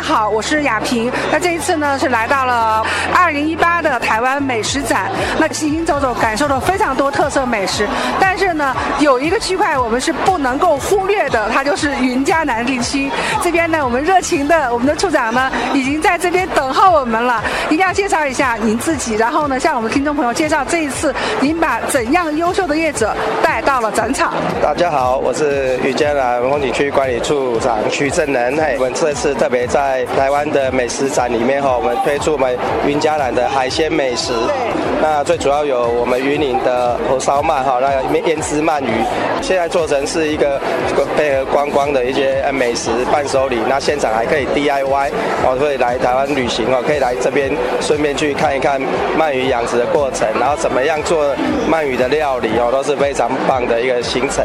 [0.00, 1.10] 好，我是雅萍。
[1.30, 2.84] 那这一次呢是来到了
[3.14, 7.86] 二零一八的台湾美食展，那行行走走，感受了非常多特色美食。
[8.18, 13.10] 但是呢，有一个区块我们是不能够忽略的，它就是云嘉南地区。
[13.42, 17.42] 这边呢，我们热情的我们的处长呢已经在这边等候我们了。
[17.68, 24.32] 一定要介绍一下您自己，然后呢向我们听众朋友介绍这一次您把怎样优秀的业者带到了展场。
[24.62, 28.56] 大家好，我是云嘉南风景区管理处长徐正能。
[28.56, 34.32] 嘿，我们这次特别在在台湾的美食展里面哈，我们推出我们云嘉南的海鲜美食。
[35.02, 39.02] 那最主要有我们云林的红烧鳗哈，那个腌制鳗鱼，
[39.42, 40.60] 现在做成是一个
[41.16, 43.58] 配合观光的一些美食伴手礼。
[43.68, 45.10] 那现场还可以 DIY，
[45.44, 47.50] 哦，可以来台湾旅行哦，可以来这边
[47.80, 48.80] 顺便去看一看
[49.18, 51.34] 鳗鱼养殖的过程，然后怎么样做
[51.68, 54.44] 鳗鱼的料理哦，都是非常棒的一个行程。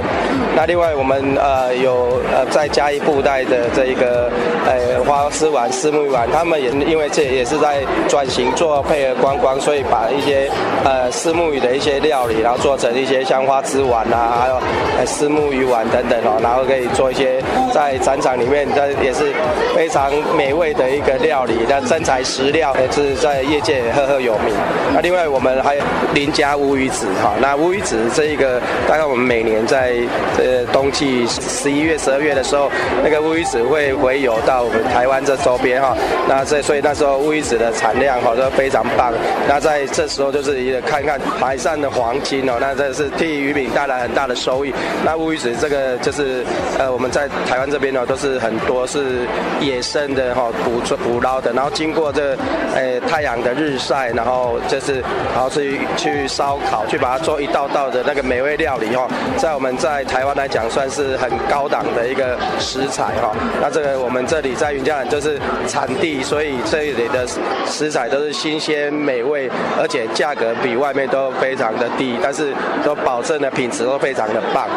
[0.55, 4.31] 那另外我们呃有呃再加一布袋的这一个
[4.65, 10.49] 呃花丝丸、丝木鱼丸，他们也因为这也是在转型做配合观光，所以把一些
[10.85, 14.55] 呃丝木鱼的一些料理，然后做成一些像花枝丸啊，还有
[14.97, 19.33] 呃丝木鱼丸等等哦，然后可以做一些在展场里面，这也是
[19.75, 24.55] 非常美味的一个料理，那真材实料，也是在业界赫赫有名。
[24.93, 25.81] 那另外我们还有
[26.13, 29.95] 林家乌鱼子哈，那乌鱼子这一个大概我们每年在
[30.37, 32.71] 呃冬季十一月、十二月的时候，
[33.03, 35.95] 那个乌鱼子会回游到我们台湾这周边哈，
[36.29, 39.11] 那这所以那时候乌鱼子的产量哈都非常棒。
[39.47, 44.73] 那在这时候就是一个看看海上的黄金哦，那这是替渔民带来很大的收益。
[45.03, 46.45] 那乌鱼子这个就是
[46.77, 49.27] 呃我们在台湾这边呢都是很多是
[49.59, 52.37] 野生的哈捕捉捕捞的，然后经过这
[52.75, 55.01] 呃太阳的日晒，然后就是
[55.33, 63.31] 然后去去烧烤，去把它做一道道的那个美味料理哈，在我们在台湾来讲算是很高档的一个食材哈。
[63.61, 67.25] 那这个我们这里在云嘉南就是产地，所以这里的
[67.65, 69.49] 食材都是新鲜美味，
[69.79, 72.53] 而且价格比外面都非常的低，但是
[72.83, 74.67] 都保证的品质都非常的棒。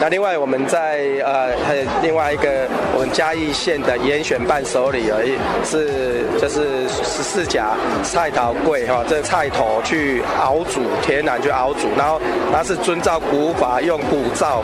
[0.00, 12.20] 那另外我们在呃还有另外一个我们嘉义县的严选伴手礼而已，是就是十四甲菜头粿哈，这菜头去熬煮，天然去熬煮，然后
[12.52, 14.62] 它是遵照古法用古灶，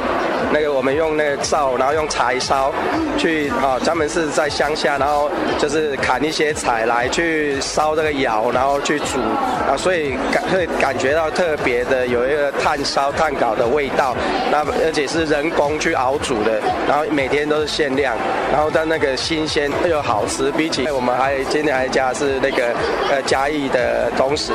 [0.52, 2.72] 那个我们用那个灶，然后用柴烧
[3.18, 9.18] 去啊，专门是在乡下，然后就是砍一些柴来去烧这个窑，然后去煮
[9.68, 14.14] 啊，所以感会感觉到特别的有一个炭烧炭烤的味道，
[14.50, 18.16] 那而且是人工去熬煮的，然后每天都是限量，
[18.52, 22.74] 然后但那个新鲜又好吃，比起我们还今天还加是那个
[23.10, 24.52] 呃嘉义的东石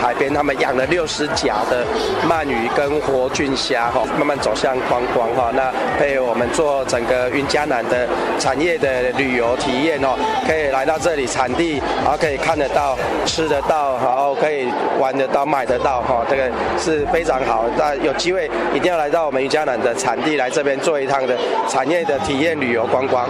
[0.00, 1.84] 海边，他们养了六十甲的
[2.28, 8.06] 鳗鱼跟活菌虾哈，慢慢走向观光哈，那配合我们做整个云嘉南的
[8.38, 14.68] 产业的旅游体验哦，可以来到这里产地，然后可以看得到、吃得到，然后可以
[14.98, 17.64] 玩得到、买得到哈，这个是非常好。
[17.76, 21.36] 那有机会一定要来到我们云嘉南的产地来这边做一趟的
[21.68, 23.28] 产业的体验旅游观光。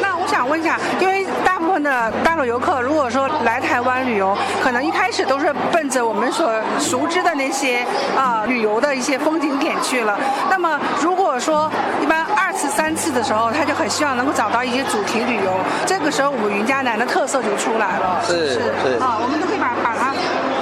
[0.00, 10.18] 那我想问一下，因为大分的大陆游客如果说来台湾旅游，可能一开始都是奔着我们所熟知的那些啊、旅游的一些风景点去了。
[10.50, 15.50] 那么如果说一般二次、三次的时候，他就很希望能够找到一些主题旅游，
[15.86, 18.20] 这个时候我们云嘉南的特色就出来了。
[18.26, 18.60] 是是
[19.00, 20.12] 啊，我们都可以把把它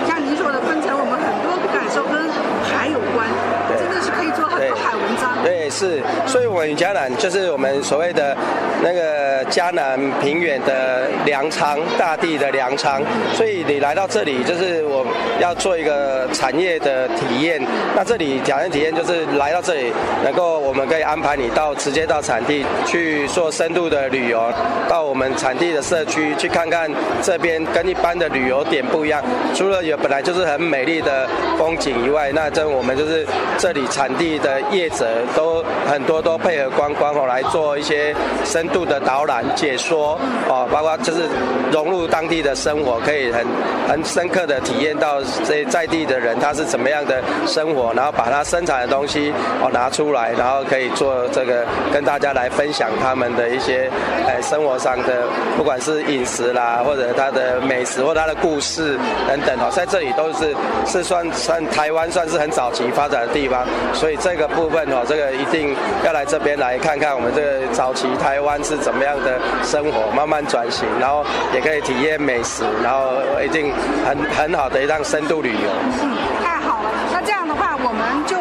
[0.06, 2.30] 像您说的分成我们很多感受跟
[2.62, 3.26] 海有关，
[3.74, 5.34] 真的是可以做很多海文章。
[5.42, 8.36] 对，是，所以我们嘉南就是我们所谓的
[8.82, 13.02] 那个嘉南平原的粮仓，大地的粮仓。
[13.34, 15.06] 所以你来到这里，就是我
[15.40, 17.60] 要做一个产业的体验。
[17.94, 19.92] 那这里产业体验就是来到这里，
[20.24, 24.52] 能够我们可以安排你到直接到产地去做深度的旅游，
[24.88, 26.90] 到我们产地的社区去看看
[27.22, 29.22] 这边跟一般的旅游点不一样。
[29.54, 31.28] 除了有本来就是很美丽的
[31.58, 33.26] 风景以外，那这我们就是
[33.56, 38.14] 这里产地的业者都很多都配合观光哦来做一些
[38.44, 40.18] 深度的导览解说
[40.48, 41.22] 哦，包括就是
[41.70, 43.46] 融入当地的生活，可以很
[43.88, 49.32] 很深刻的体验到这在地的人他是怎么样的生活，然后把他生产的东西
[49.62, 53.90] 哦拿出来，然后可以做这个跟大家来分享他们的一些
[54.26, 55.22] 呃生活上的，
[55.56, 60.54] 不管是饮食啦，或者他的美食或他的故事等等哦，在这里都是
[60.86, 65.74] 是算算台湾算是很早期发展的地方，所以这个部分哦，这个一定
[66.04, 71.24] 要来这边来看看我们这个早期台湾是怎么样的生活，慢慢转型，然后
[71.54, 73.72] 也可以体验美食，然后一定
[74.06, 75.70] 很很好的一趟深度旅游。
[76.02, 76.90] 嗯，太好了。
[77.12, 78.36] 那这样的话，我们就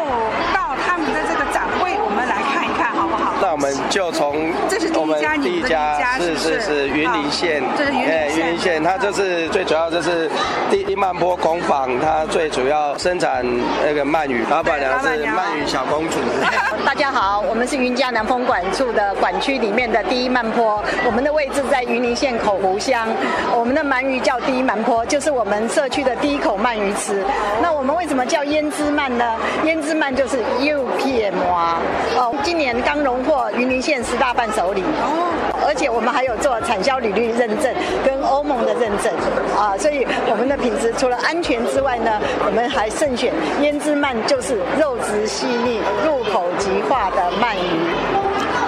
[0.54, 3.24] 到他们的这个展会，我们来看一看，好不好？
[3.42, 10.30] 那我们就从这是第一家，第一家是是是云林县，这是云林县，它就是最主要就是
[10.72, 13.46] 第一曼坡工坊，它最主要生产
[13.86, 16.18] 那个鳗鱼，老板娘是鳗鱼小公主。
[16.86, 23.08] 大家好，我们是云嘉南风管处的管区里面的第一曼坡，我们的位置在云林县口湖乡，
[23.56, 27.24] 我们的鳗鱼叫第一曼坡，就是我们社区的第一口鳗鱼池。
[27.62, 29.36] 那我们为什么叫胭脂鳗呢？
[29.64, 31.78] 胭脂鳗就是 U P M 啊，
[32.16, 34.82] 哦，今年刚荣获云林县十大伴手礼。
[34.82, 35.30] 哦，
[35.68, 37.74] 而且我们还有做产销履历认证
[38.06, 39.12] 跟欧盟的认证。
[39.58, 47.68] 啊，所以我们的品质除了安全之外呢，我们还慎选胭脂鳗，就是肉质细腻、入口即化的鳗鱼。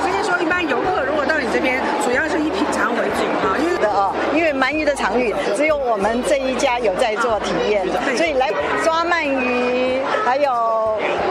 [0.03, 3.79] 所以说，一般游客如果到你这边，主要是以品尝为主啊，因为。
[3.79, 8.51] 的哦，因为鳗鱼的场域只有我们这一家有在做体验，所以来
[8.83, 10.51] 抓鳗鱼，还有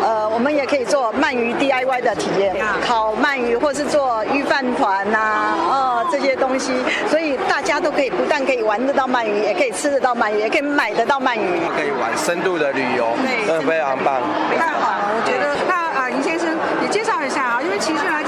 [0.02, 0.07] 呃，
[0.38, 2.54] 我们也可以做鳗鱼 DIY 的体验，
[2.86, 5.18] 烤鳗鱼或是做鱼饭团呐，
[5.68, 6.06] 哦。
[6.12, 6.72] 这些东西，
[7.10, 13.04] 所以大家都可以不但可以玩得到鳗鱼，也可以吃得到鳗鱼，也可以买得到鳗鱼，可以玩深度的旅游，
[13.46, 14.22] 真的非常棒，
[14.56, 16.48] 太好了，我觉得那啊，林先生
[16.82, 18.22] 也介绍一下啊，因为其实来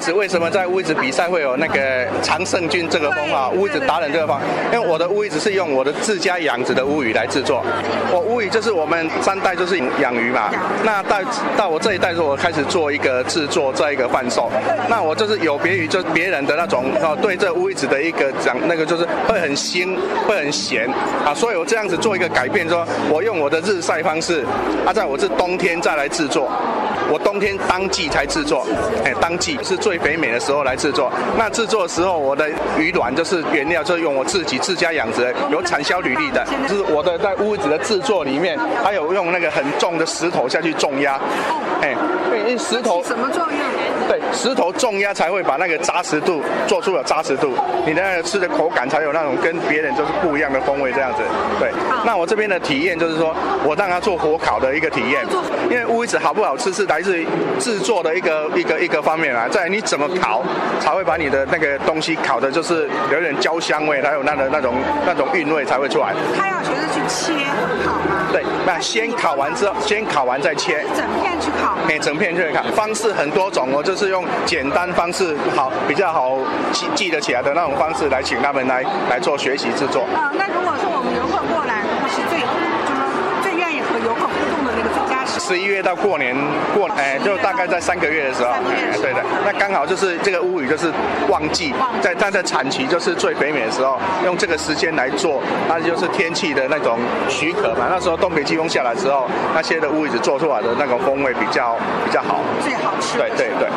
[0.00, 3.50] 子为什么在乌鱼子比赛会有那个常胜军这个封号？
[3.50, 4.40] 乌鱼子达人这个封，
[4.72, 7.62] 因为我的乌鱼子是用我的自家养殖的乌鱼来制作。
[8.10, 10.50] 我乌鱼就是我们三代就是养鱼嘛，
[10.82, 11.18] 那到
[11.56, 14.50] 到我这一代时候，我开始做一个制作，再一个贩售。
[14.88, 20.88] 那我就是有别于就别人的那种哦，对这乌鱼子的一个讲那个就是会很腥，会很咸
[21.24, 24.44] 啊，所以我这样子做一个改变，说我用我的日晒方式，
[24.86, 26.50] 啊，在我是冬天再来制作，
[27.10, 28.64] 我冬天当季才制作，
[29.04, 31.12] 哎，当季是最肥美的时候来制作。
[31.36, 32.48] 那制作的时候，我的
[32.78, 36.46] 鱼卵就是原料，就是用我自己自家养殖，有产销履历的。
[36.68, 41.18] 就是我的在屋子的制作里面，还有用那个很重的石头下去重压，
[41.82, 41.96] 哎，
[42.32, 43.58] 因为石头什么作用？
[44.08, 47.54] 对，石头重压才会把那个扎实度做出了扎实度，
[47.86, 51.22] 你的那个吃的口感才有那种跟别人就是不一样的风味这样子。
[51.58, 51.70] 对，
[52.04, 55.24] 那我这边的体验就是说我让他做火烤的一个体验，
[55.70, 57.26] 因为乌鱼子好不好吃是来自于
[57.58, 60.42] 制作的一个一个一个方面啊，在你怎么烤
[60.80, 64.74] 才会把你的那个东西烤的就是有点焦香味，还有那个那种
[65.06, 66.14] 那种韵味才会出来。
[66.36, 67.32] 他要学着去切
[67.84, 68.28] 烤吗？
[68.32, 71.76] 对，那先烤完之后，先烤完再切，整片去烤。
[71.88, 76.38] 哎，整片去烤，方式很多种哦，就是用简单方式好比较好
[76.72, 80.02] 记记得起来的那种方式来请他们来来做学习制作。
[80.14, 81.69] 啊，那如果是我们游客过来
[85.40, 86.36] 十一月到过年
[86.74, 90.92] 过，哎，就大概在三个月的时候，哎，对的，那刚好就是这个乌鱼就是
[91.28, 96.98] 旺季，在它的产期就是最肥美的时候，用这个时间来做，那就是天气的那种
[97.28, 97.86] 许可嘛。
[97.90, 103.18] 那时候东北季风下来之后，那些的乌鱼子做出来的那种风味比较比较好，最好吃。
[103.18, 103.68] 对对对，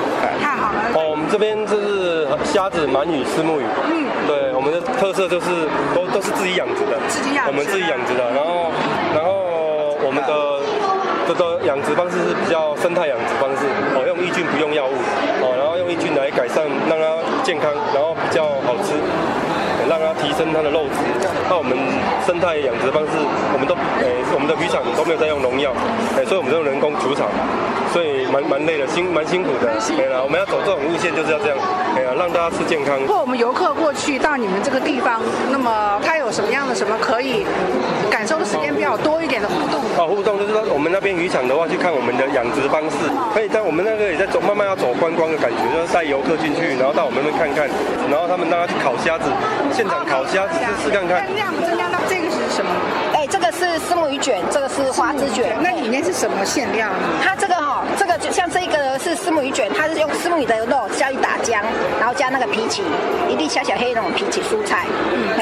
[0.42, 0.80] 太好了。
[0.94, 3.64] 哦，我们这边就是虾子、鳗鱼、丝木鱼。
[3.90, 5.48] 嗯，对，我们的特色就是
[5.96, 8.24] 都都是自己养殖的，自己养，我们自己养殖的。
[8.34, 8.72] 然后，
[9.16, 9.32] 然后
[10.06, 10.53] 我们的
[11.28, 13.66] 这个养殖方式是比较生态养殖方式，
[13.96, 14.96] 哦，用抑菌不用药物，
[15.42, 17.06] 哦，然后用抑菌来改善，让它
[17.44, 18.94] 健康，然后比较好吃。
[19.84, 21.04] 让它提升它的肉质。
[21.50, 21.76] 那我们
[22.26, 23.20] 生态养殖方式，
[23.52, 25.76] 我们都诶，我们的渔场都没有在用农药，
[26.16, 27.28] 诶，所以我们用人工除草，
[27.92, 29.68] 所以蛮蛮累的，辛蛮辛苦的。
[29.92, 31.58] 对了，我们要走这种路线就是要这样，
[32.00, 32.96] 哎呀，让大家吃健康。
[32.96, 35.20] 如果我们游客过去到你们这个地方，
[35.52, 37.46] 那么他有什么样的什么可以
[38.10, 39.73] 感受的时间比较多一点的互动？
[39.98, 42.98] 哦，互动就是说我们那边渔场的话，去看我们的养殖方式，
[43.34, 47.70] 可以在我们那个也在走，慢慢要走观光的感觉，就是带游客进去，然后到我们那边看看，
[48.10, 49.30] 然后他们让他去烤虾子。
[49.72, 51.24] 现场烤虾子试试看看。
[51.36, 52.70] 亮不亮到这个是什么？
[53.14, 55.56] 哎，这个是丝木鱼卷，这个是花枝卷。
[55.62, 57.22] 那里面是什么馅料呢？
[57.24, 61.62] 它这个哈，这个就像这个是丝木鱼卷，它是用丝木鱼的肉下去打浆，
[62.00, 62.84] 然后加那个皮起，
[63.30, 64.86] 一粒小小黑那种皮起蔬菜。
[65.14, 65.33] 嗯，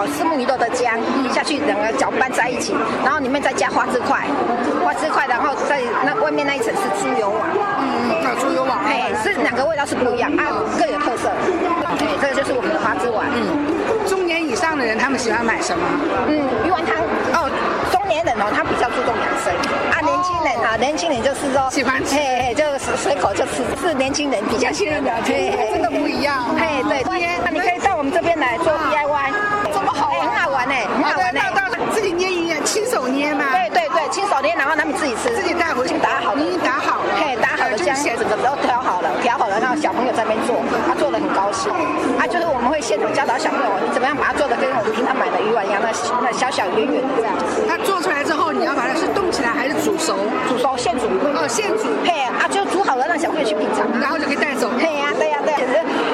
[0.00, 0.96] 哦，丝木鱼肉的浆
[1.30, 2.72] 下去，两个搅拌在一起，
[3.04, 4.24] 然后里面再加花枝块，
[4.82, 5.76] 花枝块，然后在
[6.06, 7.44] 那外面那一层是猪油网。
[7.84, 8.80] 嗯，那猪油网。
[8.88, 11.28] 哎，是两个味道是不一样啊，各有特色。
[11.28, 13.28] 哎，这个就是我们的花枝丸。
[13.28, 15.84] 嗯，中年以上的人他们喜欢买什么？
[16.28, 16.96] 嗯，鱼丸汤。
[17.36, 17.50] 哦，
[17.92, 19.52] 中年年人哦，他比较注重养生
[19.90, 26.44] 啊，年轻人啊，年轻人就是说喜欢吃嘿嘿，就是随口就吃，是年轻人比较 年轻人的嘿嘿真的不一样。
[26.58, 27.02] 嘿，对，
[27.44, 29.59] 那你可以到我们这边来做 DIY。
[31.02, 33.44] 到自己捏一捏，亲手捏吗？
[33.52, 41.72] 对对对，亲手捏，然后他们自己吃，自己带回去打好已经打好了嘿，打好了，现整个都调好了，调好了，让小朋友在那边做，他做的很高兴。
[42.18, 45.90] 啊，就是我们会现场教导小朋友，你怎么样把它做的跟我们平常买的鱼丸一样，那
[46.20, 47.32] 那小小圆圆的这样。
[47.68, 50.16] 它做出来之后，你要把它是冻起来还是煮熟？
[50.48, 53.98] 煮熟现煮，哦，现煮，嘿啊，就煮好了，让小朋友去品尝啊。
[54.00, 54.68] 然后就可以带走。
[54.78, 55.60] 嘿呀，对呀，对呀，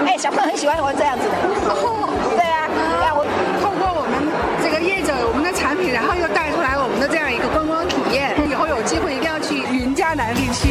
[0.06, 1.34] 哎，小朋友很喜欢玩这样子的。
[1.74, 2.08] 哦，
[5.92, 10.68] 然后又带出来我们的这样一个观光体验，以后有机会一定要去云嘉南地区。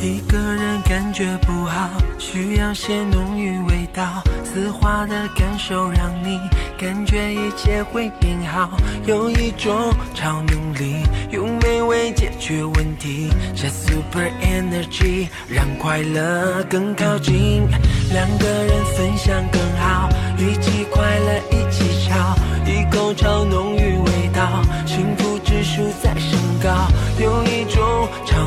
[0.00, 6.38] 一个人感觉不好，需要些浓郁味道，丝滑的感受让你
[6.76, 8.70] 感觉一切会变好。
[9.06, 11.02] 有一种超能力，
[11.64, 17.66] 美味解决问题，加 super energy 让快乐更靠近。
[18.12, 26.86] 两个人分享更好，一起快乐一起笑，一口超浓郁味道，幸福指数在升高。
[27.18, 27.82] 有一种
[28.26, 28.46] 超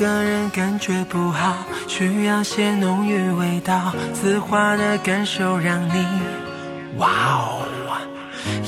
[0.00, 6.06] 个人感觉不好，需要些浓郁味道，丝滑的感受让你，
[6.96, 7.66] 哇哦！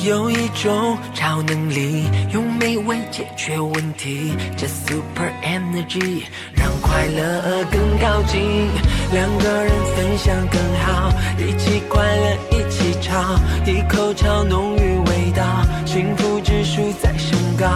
[0.04, 6.24] 有一种超能力，用美味解决问题，这 super energy
[6.54, 8.68] 让快乐更靠近，
[9.12, 15.42] 两个人分享更好，一起快乐一起吵，一口超浓郁味道，
[15.86, 17.66] 幸福指数在升高。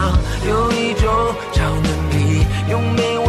[0.47, 1.09] 有一种
[1.53, 3.26] 超能力，用美味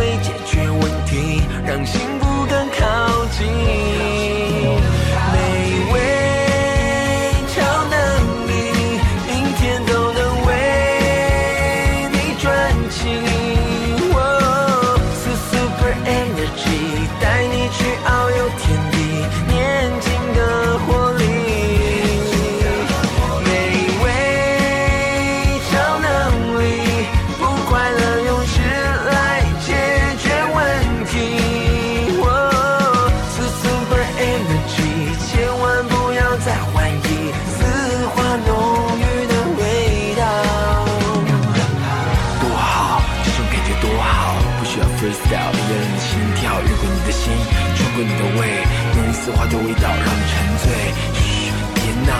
[49.29, 50.73] 丝滑的味道让你沉醉。
[51.13, 52.11] 嘘，别闹，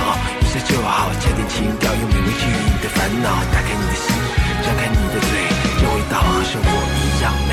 [0.43, 4.05] 一下就好，加点情调，用美味治愈你的烦恼，打开你的心，
[4.63, 5.31] 张开你的嘴，
[5.81, 6.69] 这味道和生活
[7.01, 7.51] 一样美。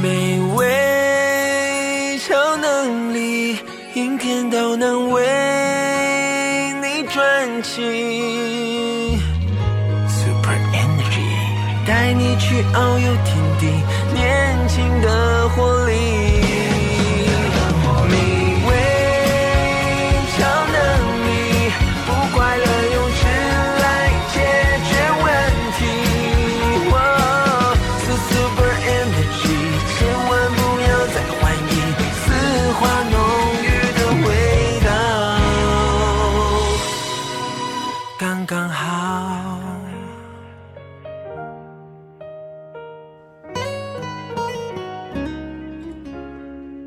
[0.00, 0.06] 美
[0.54, 3.58] 味超能力，
[3.94, 5.20] 阴天都能为
[6.82, 9.18] 你转晴。
[10.06, 11.34] Super Energy，
[11.84, 13.66] 带你去遨游天地，
[14.14, 16.33] 年轻的活力。